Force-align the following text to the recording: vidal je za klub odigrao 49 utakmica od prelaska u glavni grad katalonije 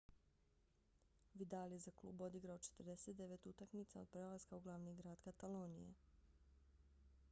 vidal 1.35 1.71
je 1.73 1.79
za 1.83 1.91
klub 1.99 2.21
odigrao 2.21 2.57
49 2.57 3.47
utakmica 3.49 4.01
od 4.01 4.09
prelaska 4.09 4.55
u 4.55 4.59
glavni 4.59 4.95
grad 4.95 5.21
katalonije 5.21 5.93